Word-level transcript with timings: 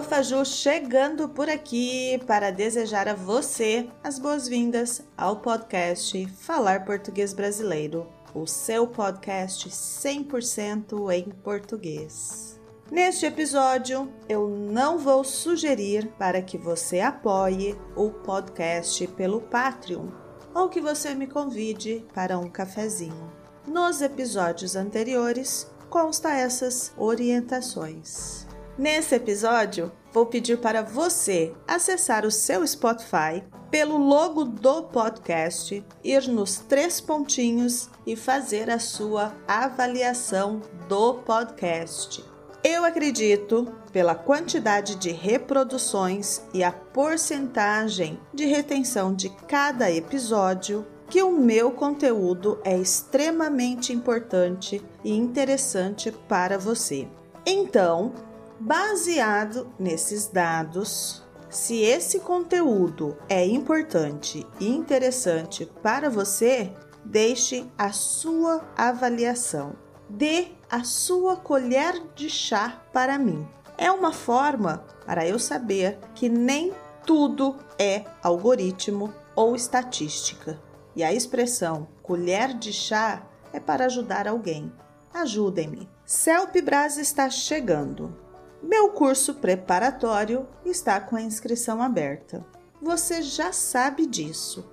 Alô, 0.00 0.08
Faju, 0.08 0.46
chegando 0.46 1.28
por 1.28 1.50
aqui 1.50 2.18
para 2.26 2.50
desejar 2.50 3.06
a 3.06 3.12
você 3.12 3.86
as 4.02 4.18
boas-vindas 4.18 5.02
ao 5.14 5.36
podcast 5.36 6.26
Falar 6.38 6.86
Português 6.86 7.34
Brasileiro, 7.34 8.08
o 8.34 8.46
seu 8.46 8.86
podcast 8.86 9.68
100% 9.68 11.12
em 11.12 11.24
português. 11.24 12.58
Neste 12.90 13.26
episódio, 13.26 14.10
eu 14.26 14.48
não 14.48 14.96
vou 14.96 15.22
sugerir 15.22 16.06
para 16.18 16.40
que 16.40 16.56
você 16.56 17.00
apoie 17.00 17.76
o 17.94 18.08
podcast 18.08 19.06
pelo 19.08 19.42
Patreon 19.42 20.06
ou 20.54 20.70
que 20.70 20.80
você 20.80 21.14
me 21.14 21.26
convide 21.26 22.06
para 22.14 22.38
um 22.38 22.48
cafezinho. 22.48 23.30
Nos 23.68 24.00
episódios 24.00 24.76
anteriores 24.76 25.70
consta 25.90 26.30
essas 26.30 26.90
orientações. 26.96 28.48
Nesse 28.80 29.14
episódio, 29.14 29.92
vou 30.10 30.24
pedir 30.24 30.56
para 30.56 30.80
você 30.80 31.52
acessar 31.68 32.24
o 32.24 32.30
seu 32.30 32.66
Spotify 32.66 33.44
pelo 33.70 33.98
logo 33.98 34.42
do 34.42 34.84
podcast, 34.84 35.84
ir 36.02 36.26
nos 36.28 36.60
três 36.60 36.98
pontinhos 36.98 37.90
e 38.06 38.16
fazer 38.16 38.70
a 38.70 38.78
sua 38.78 39.34
avaliação 39.46 40.62
do 40.88 41.12
podcast. 41.12 42.24
Eu 42.64 42.82
acredito, 42.82 43.70
pela 43.92 44.14
quantidade 44.14 44.94
de 44.94 45.10
reproduções 45.10 46.40
e 46.54 46.64
a 46.64 46.72
porcentagem 46.72 48.18
de 48.32 48.46
retenção 48.46 49.12
de 49.14 49.28
cada 49.46 49.92
episódio, 49.92 50.86
que 51.06 51.22
o 51.22 51.30
meu 51.30 51.70
conteúdo 51.70 52.58
é 52.64 52.78
extremamente 52.78 53.92
importante 53.92 54.82
e 55.04 55.12
interessante 55.12 56.10
para 56.26 56.56
você. 56.56 57.06
Então, 57.44 58.29
baseado 58.60 59.72
nesses 59.78 60.28
dados, 60.28 61.24
se 61.48 61.80
esse 61.80 62.20
conteúdo 62.20 63.16
é 63.28 63.44
importante 63.44 64.46
e 64.60 64.68
interessante 64.68 65.66
para 65.82 66.08
você, 66.08 66.72
deixe 67.04 67.68
a 67.76 67.90
sua 67.90 68.62
avaliação 68.76 69.74
dê 70.10 70.48
a 70.68 70.82
sua 70.82 71.36
colher 71.36 72.02
de 72.14 72.28
chá 72.28 72.82
para 72.92 73.18
mim. 73.18 73.46
É 73.78 73.90
uma 73.90 74.12
forma 74.12 74.84
para 75.06 75.26
eu 75.26 75.38
saber 75.38 75.98
que 76.14 76.28
nem 76.28 76.72
tudo 77.06 77.56
é 77.78 78.04
algoritmo 78.22 79.12
ou 79.34 79.54
estatística. 79.54 80.60
E 80.94 81.02
a 81.02 81.12
expressão 81.12 81.88
colher 82.02 82.52
de 82.52 82.72
chá 82.72 83.22
é 83.52 83.60
para 83.60 83.86
ajudar 83.86 84.26
alguém. 84.26 84.72
Ajudem-me. 85.14 85.88
CELP 86.04 86.60
Brás 86.62 86.98
está 86.98 87.30
chegando. 87.30 88.14
Meu 88.62 88.90
curso 88.90 89.34
preparatório 89.34 90.46
está 90.64 91.00
com 91.00 91.16
a 91.16 91.22
inscrição 91.22 91.82
aberta. 91.82 92.44
Você 92.80 93.22
já 93.22 93.52
sabe 93.52 94.06
disso 94.06 94.68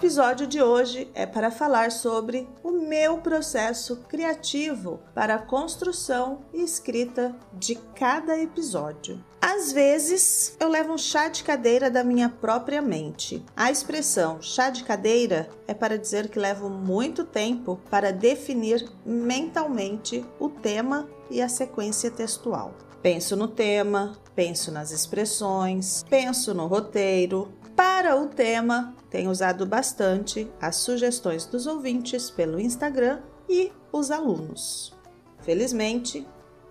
episódio 0.00 0.46
de 0.46 0.62
hoje 0.62 1.10
é 1.14 1.24
para 1.24 1.50
falar 1.50 1.92
sobre 1.92 2.48
o 2.64 2.72
meu 2.72 3.18
processo 3.18 3.98
criativo 4.08 4.98
para 5.14 5.34
a 5.34 5.38
construção 5.38 6.40
e 6.54 6.64
escrita 6.64 7.36
de 7.52 7.76
cada 7.94 8.36
episódio. 8.36 9.22
Às 9.52 9.72
vezes, 9.72 10.54
eu 10.60 10.68
levo 10.68 10.92
um 10.92 10.98
chá 10.98 11.26
de 11.28 11.42
cadeira 11.42 11.90
da 11.90 12.04
minha 12.04 12.28
própria 12.28 12.80
mente. 12.80 13.44
A 13.56 13.68
expressão 13.68 14.40
chá 14.40 14.70
de 14.70 14.84
cadeira 14.84 15.50
é 15.66 15.74
para 15.74 15.98
dizer 15.98 16.28
que 16.28 16.38
levo 16.38 16.70
muito 16.70 17.24
tempo 17.24 17.80
para 17.90 18.12
definir 18.12 18.88
mentalmente 19.04 20.24
o 20.38 20.48
tema 20.48 21.08
e 21.28 21.42
a 21.42 21.48
sequência 21.48 22.12
textual. 22.12 22.76
Penso 23.02 23.34
no 23.34 23.48
tema, 23.48 24.16
penso 24.36 24.70
nas 24.70 24.92
expressões, 24.92 26.04
penso 26.08 26.54
no 26.54 26.68
roteiro, 26.68 27.52
para 27.74 28.14
o 28.14 28.28
tema, 28.28 28.94
tenho 29.10 29.32
usado 29.32 29.66
bastante 29.66 30.48
as 30.62 30.76
sugestões 30.76 31.44
dos 31.44 31.66
ouvintes 31.66 32.30
pelo 32.30 32.60
Instagram 32.60 33.18
e 33.48 33.72
os 33.92 34.12
alunos. 34.12 34.96
Felizmente, 35.42 36.24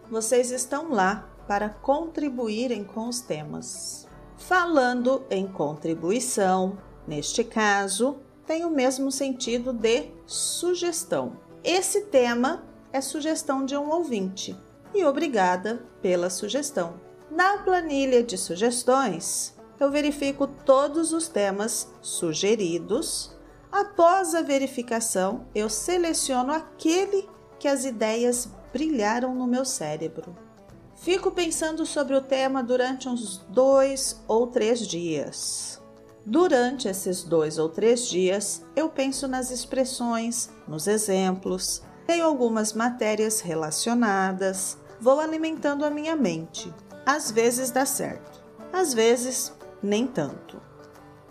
vocês 0.09 0.49
estão 0.49 0.93
lá 0.93 1.29
para 1.49 1.67
contribuírem 1.67 2.83
com 2.83 3.09
os 3.09 3.21
temas. 3.21 4.07
Falando 4.37 5.25
em 5.31 5.47
contribuição, 5.47 6.77
neste 7.07 7.43
caso, 7.43 8.17
tem 8.45 8.63
o 8.65 8.69
mesmo 8.69 9.11
sentido 9.11 9.73
de 9.73 10.11
sugestão. 10.27 11.37
Esse 11.63 12.01
tema 12.01 12.63
é 12.93 13.01
sugestão 13.01 13.65
de 13.65 13.75
um 13.75 13.89
ouvinte 13.89 14.55
e 14.93 15.03
obrigada 15.03 15.83
pela 16.03 16.29
sugestão. 16.29 17.01
Na 17.31 17.57
planilha 17.57 18.21
de 18.21 18.37
sugestões, 18.37 19.55
eu 19.79 19.89
verifico 19.89 20.45
todos 20.45 21.13
os 21.13 21.27
temas 21.27 21.91
sugeridos. 21.99 23.35
Após 23.71 24.35
a 24.35 24.43
verificação, 24.43 25.47
eu 25.55 25.67
seleciono 25.67 26.53
aquele 26.53 27.27
que 27.57 27.67
as 27.67 27.85
ideias 27.85 28.47
brilharam 28.71 29.33
no 29.33 29.47
meu 29.47 29.65
cérebro. 29.65 30.47
Fico 30.99 31.31
pensando 31.31 31.85
sobre 31.85 32.13
o 32.13 32.21
tema 32.21 32.61
durante 32.61 33.07
uns 33.07 33.37
dois 33.47 34.21
ou 34.27 34.47
três 34.47 34.85
dias. 34.85 35.81
Durante 36.25 36.89
esses 36.89 37.23
dois 37.23 37.57
ou 37.57 37.69
três 37.69 38.05
dias, 38.05 38.65
eu 38.75 38.89
penso 38.89 39.25
nas 39.25 39.49
expressões, 39.49 40.49
nos 40.67 40.87
exemplos, 40.87 41.81
tenho 42.05 42.25
algumas 42.25 42.73
matérias 42.73 43.39
relacionadas, 43.39 44.77
vou 44.99 45.21
alimentando 45.21 45.85
a 45.85 45.89
minha 45.89 46.17
mente. 46.17 46.71
Às 47.05 47.31
vezes 47.31 47.71
dá 47.71 47.85
certo, 47.85 48.43
às 48.73 48.93
vezes 48.93 49.53
nem 49.81 50.05
tanto. 50.05 50.61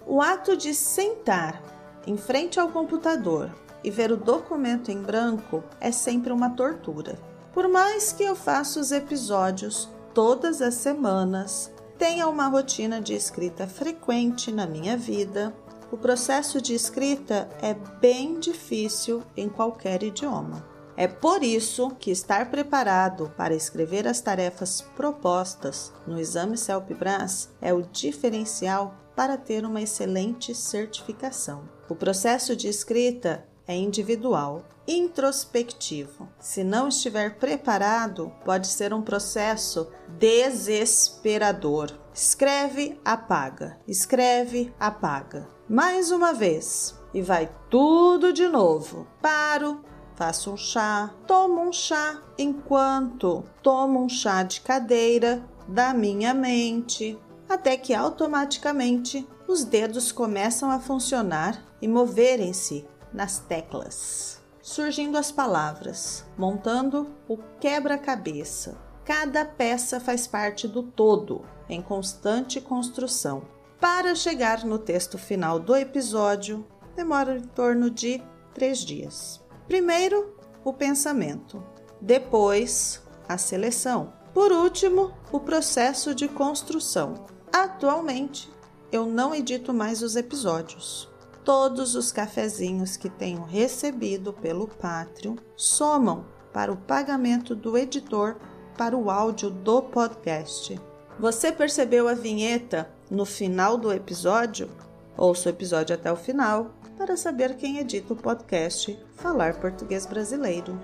O 0.07 0.23
ato 0.23 0.57
de 0.57 0.75
sentar 0.75 1.63
em 2.07 2.17
frente 2.17 2.59
ao 2.59 2.71
computador 2.71 3.55
e 3.85 3.91
ver 3.91 4.11
o 4.11 4.17
documento 4.17 4.91
em 4.91 5.03
branco 5.03 5.63
é 5.79 5.93
sempre 5.93 6.33
uma 6.33 6.49
tortura. 6.49 7.19
Por 7.59 7.67
mais 7.67 8.13
que 8.13 8.23
eu 8.23 8.37
faça 8.37 8.79
os 8.79 8.93
episódios 8.93 9.89
todas 10.15 10.63
as 10.63 10.75
semanas, 10.75 11.73
tenha 11.99 12.29
uma 12.29 12.47
rotina 12.47 13.01
de 13.01 13.15
escrita 13.15 13.67
frequente 13.67 14.53
na 14.53 14.65
minha 14.65 14.97
vida, 14.97 15.53
o 15.91 15.97
processo 15.97 16.63
de 16.63 16.73
escrita 16.73 17.49
é 17.61 17.75
bem 17.75 18.39
difícil 18.39 19.25
em 19.37 19.49
qualquer 19.49 20.05
idioma. 20.05 20.65
É 20.97 21.09
por 21.09 21.43
isso 21.43 21.91
que 21.99 22.13
estar 22.13 22.49
preparado 22.49 23.35
para 23.37 23.57
escrever 23.57 24.07
as 24.07 24.21
tarefas 24.21 24.81
propostas 24.95 25.93
no 26.07 26.17
exame 26.21 26.57
CELP-BRAS 26.57 27.49
é 27.61 27.75
o 27.75 27.83
diferencial 27.83 28.95
para 29.17 29.37
ter 29.37 29.67
uma 29.67 29.83
excelente 29.83 30.55
certificação. 30.55 31.69
O 31.89 31.97
processo 31.97 32.55
de 32.55 32.69
escrita 32.69 33.48
é 33.69 33.77
individual, 33.77 34.65
introspectivo. 34.87 36.27
Se 36.41 36.65
não 36.65 36.89
estiver 36.89 37.37
preparado, 37.37 38.33
pode 38.43 38.69
ser 38.69 38.95
um 38.95 39.03
processo 39.03 39.87
desesperador. 40.19 41.93
Escreve, 42.15 42.99
apaga, 43.05 43.79
escreve, 43.87 44.73
apaga. 44.81 45.47
Mais 45.69 46.11
uma 46.11 46.33
vez 46.33 46.99
e 47.13 47.21
vai 47.21 47.51
tudo 47.69 48.33
de 48.33 48.49
novo. 48.49 49.07
Paro, 49.21 49.85
faço 50.17 50.51
um 50.51 50.57
chá, 50.57 51.15
tomo 51.27 51.61
um 51.61 51.73
chá 51.73 52.23
enquanto 52.39 53.45
tomo 53.63 54.03
um 54.03 54.09
chá 54.09 54.43
de 54.43 54.63
cadeira 54.63 55.45
da 55.69 55.93
minha 55.93 56.33
mente, 56.33 57.19
até 57.47 57.77
que 57.77 57.93
automaticamente 57.93 59.29
os 59.47 59.65
dedos 59.65 60.11
começam 60.11 60.71
a 60.71 60.81
funcionar 60.81 61.63
e 61.81 61.87
moverem-se 61.87 62.87
nas 63.13 63.39
teclas, 63.39 64.41
surgindo 64.61 65.17
as 65.17 65.33
palavras, 65.33 66.25
montando 66.37 67.11
o 67.29 67.37
quebra-cabeça. 67.61 68.77
Cada 69.05 69.45
peça 69.45 69.99
faz 69.99 70.27
parte 70.27 70.69
do 70.69 70.83
todo, 70.83 71.43
em 71.69 71.81
constante 71.81 72.61
construção. 72.61 73.43
Para 73.81 74.15
chegar 74.15 74.65
no 74.65 74.79
texto 74.79 75.17
final 75.17 75.59
do 75.59 75.75
episódio, 75.75 76.67
demora 76.95 77.37
em 77.37 77.45
torno 77.45 77.91
de 77.91 78.23
três 78.53 78.79
dias. 78.79 79.41
Primeiro, 79.67 80.37
o 80.65 80.73
pensamento, 80.73 81.63
depois, 82.01 83.03
a 83.29 83.39
seleção. 83.39 84.13
Por 84.35 84.53
último, 84.53 85.13
o 85.33 85.41
processo 85.41 86.15
de 86.15 86.29
construção. 86.29 87.27
Atualmente, 87.53 88.51
eu 88.91 89.07
não 89.07 89.35
edito 89.35 89.73
mais 89.73 90.03
os 90.03 90.17
episódios. 90.17 91.08
Todos 91.49 91.95
os 91.95 92.13
cafezinhos 92.13 92.99
que 92.99 93.09
tenho 93.09 93.43
recebido 93.43 94.35
pelo 94.35 94.69
Patreon 94.69 95.35
somam 95.57 96.27
para 96.53 96.71
o 96.71 96.77
pagamento 96.77 97.55
do 97.57 97.79
editor 97.79 98.37
para 98.77 98.95
o 98.95 99.11
áudio 99.11 99.49
do 99.49 99.81
podcast. 99.81 100.79
Você 101.19 101.51
percebeu 101.51 102.07
a 102.07 102.13
vinheta 102.13 102.91
no 103.11 103.25
final 103.25 103.79
do 103.79 103.91
episódio? 103.91 104.69
Ouça 105.17 105.49
o 105.49 105.53
episódio 105.53 105.95
até 105.95 106.13
o 106.13 106.17
final 106.17 106.71
para 106.99 107.17
saber 107.17 107.57
quem 107.57 107.79
edita 107.79 108.13
o 108.13 108.17
podcast 108.17 109.03
Falar 109.17 109.59
Português 109.59 110.05
Brasileiro. 110.05 110.79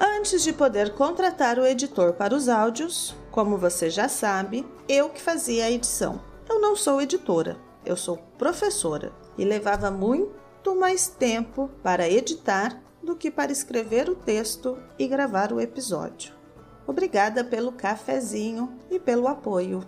Antes 0.00 0.44
de 0.44 0.52
poder 0.52 0.94
contratar 0.94 1.58
o 1.58 1.66
editor 1.66 2.12
para 2.12 2.36
os 2.36 2.48
áudios, 2.48 3.16
como 3.32 3.58
você 3.58 3.90
já 3.90 4.08
sabe, 4.08 4.64
eu 4.88 5.10
que 5.10 5.20
fazia 5.20 5.64
a 5.64 5.70
edição. 5.72 6.20
Eu 6.48 6.60
não 6.60 6.76
sou 6.76 7.02
editora, 7.02 7.56
eu 7.84 7.96
sou 7.96 8.16
professora 8.38 9.12
e 9.38 9.44
levava 9.44 9.90
muito 9.90 10.74
mais 10.74 11.08
tempo 11.08 11.70
para 11.82 12.08
editar 12.08 12.82
do 13.02 13.16
que 13.16 13.30
para 13.30 13.52
escrever 13.52 14.10
o 14.10 14.16
texto 14.16 14.76
e 14.98 15.06
gravar 15.06 15.52
o 15.52 15.60
episódio. 15.60 16.34
Obrigada 16.86 17.44
pelo 17.44 17.72
cafezinho 17.72 18.76
e 18.90 18.98
pelo 18.98 19.28
apoio. 19.28 19.82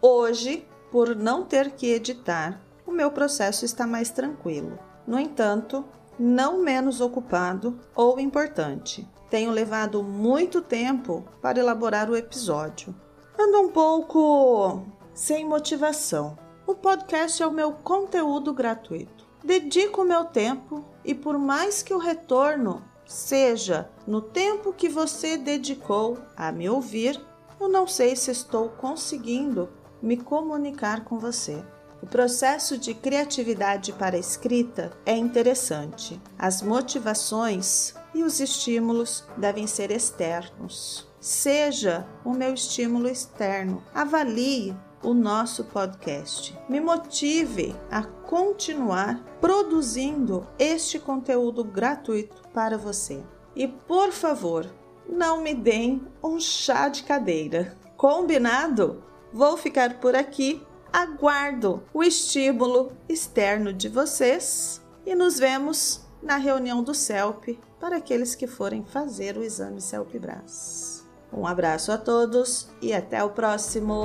Hoje, 0.00 0.66
por 0.90 1.14
não 1.14 1.44
ter 1.44 1.72
que 1.72 1.92
editar, 1.92 2.60
o 2.86 2.92
meu 2.92 3.10
processo 3.10 3.64
está 3.64 3.86
mais 3.86 4.10
tranquilo. 4.10 4.78
No 5.06 5.18
entanto, 5.18 5.84
não 6.18 6.62
menos 6.62 7.00
ocupado 7.00 7.78
ou 7.94 8.18
importante. 8.18 9.06
Tenho 9.28 9.50
levado 9.50 10.02
muito 10.02 10.62
tempo 10.62 11.24
para 11.42 11.58
elaborar 11.58 12.08
o 12.08 12.16
episódio. 12.16 12.94
Ando 13.38 13.60
um 13.60 13.68
pouco 13.68 14.84
sem 15.12 15.44
motivação. 15.44 16.38
O 16.66 16.74
podcast 16.74 17.40
é 17.40 17.46
o 17.46 17.52
meu 17.52 17.70
conteúdo 17.70 18.52
gratuito. 18.52 19.24
Dedico 19.44 20.02
o 20.02 20.04
meu 20.04 20.24
tempo 20.24 20.84
e, 21.04 21.14
por 21.14 21.38
mais 21.38 21.80
que 21.80 21.94
o 21.94 21.98
retorno 21.98 22.82
seja 23.06 23.88
no 24.04 24.20
tempo 24.20 24.72
que 24.72 24.88
você 24.88 25.36
dedicou 25.36 26.18
a 26.36 26.50
me 26.50 26.68
ouvir, 26.68 27.24
eu 27.60 27.68
não 27.68 27.86
sei 27.86 28.16
se 28.16 28.32
estou 28.32 28.68
conseguindo 28.70 29.68
me 30.02 30.16
comunicar 30.16 31.04
com 31.04 31.20
você. 31.20 31.64
O 32.02 32.06
processo 32.06 32.76
de 32.76 32.94
criatividade 32.94 33.92
para 33.92 34.16
a 34.16 34.20
escrita 34.20 34.90
é 35.06 35.16
interessante. 35.16 36.20
As 36.36 36.62
motivações 36.62 37.94
e 38.12 38.24
os 38.24 38.40
estímulos 38.40 39.22
devem 39.36 39.68
ser 39.68 39.92
externos. 39.92 41.06
Seja 41.20 42.04
o 42.24 42.32
meu 42.32 42.52
estímulo 42.52 43.08
externo. 43.08 43.82
Avalie 43.94 44.76
o 45.02 45.14
nosso 45.14 45.64
podcast. 45.64 46.56
Me 46.68 46.80
motive 46.80 47.74
a 47.90 48.02
continuar 48.02 49.22
produzindo 49.40 50.46
este 50.58 50.98
conteúdo 50.98 51.62
gratuito 51.62 52.42
para 52.52 52.76
você. 52.76 53.22
E 53.54 53.66
por 53.68 54.12
favor, 54.12 54.66
não 55.08 55.42
me 55.42 55.54
deem 55.54 56.06
um 56.22 56.40
chá 56.40 56.88
de 56.88 57.04
cadeira. 57.04 57.76
Combinado? 57.96 59.02
Vou 59.32 59.56
ficar 59.56 60.00
por 60.00 60.14
aqui. 60.14 60.62
Aguardo 60.92 61.82
o 61.92 62.02
estímulo 62.02 62.92
externo 63.08 63.72
de 63.72 63.88
vocês 63.88 64.80
e 65.04 65.14
nos 65.14 65.38
vemos 65.38 66.06
na 66.22 66.36
reunião 66.36 66.82
do 66.82 66.94
CELP 66.94 67.58
para 67.78 67.98
aqueles 67.98 68.34
que 68.34 68.46
forem 68.46 68.84
fazer 68.84 69.36
o 69.36 69.44
exame 69.44 69.80
CELP-BRAS. 69.80 71.06
Um 71.32 71.46
abraço 71.46 71.92
a 71.92 71.98
todos 71.98 72.68
e 72.80 72.92
até 72.94 73.22
o 73.22 73.30
próximo! 73.30 74.04